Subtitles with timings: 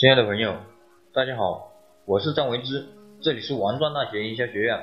[0.00, 0.54] 亲爱的朋友，
[1.12, 1.72] 大家好，
[2.04, 2.86] 我是张维之，
[3.20, 4.78] 这里是王庄大学营销学院。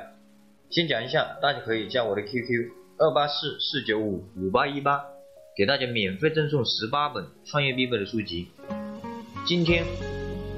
[0.70, 5.02] 先讲一下，大家可以加我的 QQ 二八四四九五五八一八，
[5.56, 8.50] 给大家免费赠送十八本创业必备的书籍。
[9.46, 9.86] 今天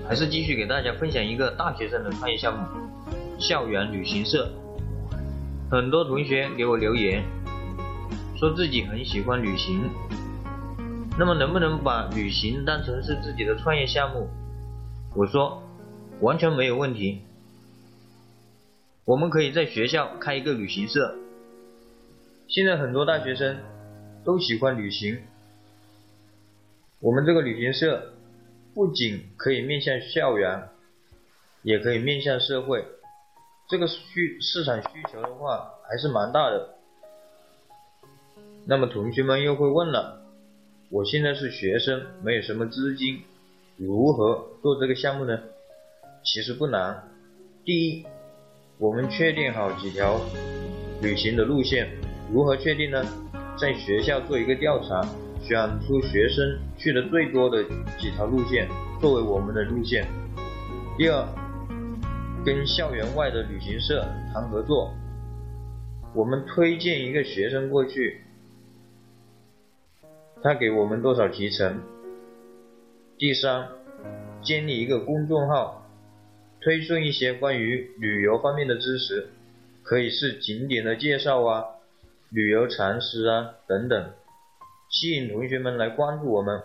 [0.10, 2.66] 还是继续给大家分享一个大学生的创业项目——
[3.38, 4.50] 校园旅行社。
[5.70, 7.24] 很多同学给我留言，
[8.36, 9.88] 说自己很喜欢旅行。
[11.16, 14.28] 那么能不能把旅行当成是自己的创业项目？
[15.18, 15.64] 我说，
[16.21, 17.24] 完全没有问题。
[19.04, 21.16] 我们可以在学校开一个旅行社。
[22.48, 23.58] 现在很多大学生
[24.24, 25.18] 都喜欢旅行，
[27.00, 28.14] 我们这个旅行社
[28.75, 30.70] 不仅可以面向校园，
[31.64, 32.86] 也可以面向社会。
[33.67, 36.75] 这个需市场需求的话还是蛮大的。
[38.66, 40.22] 那么同学们又会问了。
[40.89, 43.23] 我现在是学生，没有什么资金，
[43.78, 45.38] 如何做这个项目呢？
[46.23, 47.09] 其实不难。
[47.64, 48.06] 第一，
[48.80, 50.19] 我们确定好几条
[51.00, 51.88] 旅行的路线，
[52.34, 53.06] 如何确定呢？
[53.59, 55.03] 在学校做一个调查，
[55.44, 57.64] 选出学生去的最多的
[58.00, 58.67] 几条路线
[59.00, 60.08] 作为我们的路线。
[60.97, 61.23] 第二，
[62.44, 64.03] 跟校园外的旅行社
[64.34, 64.91] 谈合作，
[66.16, 68.22] 我们推荐一个学生过去。
[70.41, 71.80] 他给我们多少提成？
[73.19, 73.67] 第三，
[74.43, 75.83] 建立一个公众号，
[76.61, 79.29] 推送一些关于旅游方面的知识，
[79.81, 81.65] 可以是景点的介绍啊，
[82.29, 84.11] 旅游常识啊等等，
[84.91, 86.61] 吸引同学们来关注我们。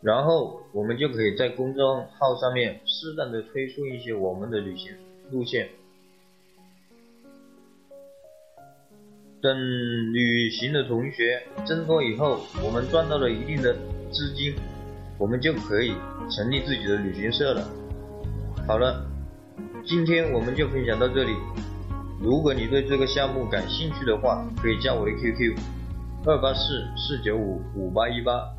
[0.00, 4.96] 然后我们就可以在公众号上面适当的推送一些我们的旅行
[5.30, 5.68] 路线。
[9.42, 13.76] 等旅行的同学增多以后，我们赚到了一定的
[14.10, 14.54] 资金，
[15.18, 15.94] 我们就可以
[16.30, 17.66] 成立自己的旅行社了。
[18.66, 19.04] 好了，
[19.86, 21.32] 今天我们就分享到这里。
[22.20, 25.56] 如果你对这个项目感兴趣的话，可以加我的 QQ
[26.26, 28.54] 二八四四九五五八一八。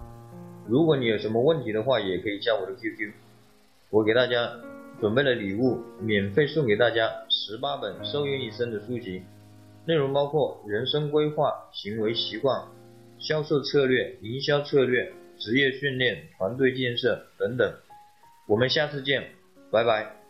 [0.67, 3.11] 如果你有什么问题的话，也可以加我的 QQ。
[3.89, 4.49] 我给大家
[4.99, 9.21] 准备了礼物，免费送给大家十八本受用一生的书籍。
[9.85, 12.63] 内容包括人生规划、行为习惯、
[13.19, 15.11] 销售策略、营销策略、
[15.41, 17.73] 职业训练、团队建设等等。
[18.47, 19.31] 我们下次见，
[19.71, 20.20] 拜拜。